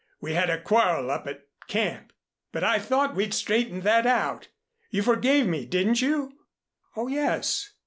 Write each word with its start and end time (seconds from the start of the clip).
"We 0.19 0.33
had 0.33 0.49
a 0.49 0.59
quarrel 0.59 1.11
up 1.11 1.27
at 1.27 1.43
camp, 1.67 2.11
but 2.51 2.63
I 2.63 2.79
thought 2.79 3.13
we'd 3.15 3.35
straightened 3.35 3.83
that 3.83 4.07
out. 4.07 4.47
You 4.89 5.03
forgave 5.03 5.45
me, 5.45 5.63
didn't 5.67 6.01
you?" 6.01 6.39
"Oh, 6.95 7.07
yes. 7.07 7.73